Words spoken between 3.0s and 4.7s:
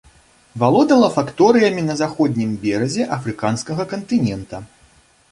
афрыканскага кантынента.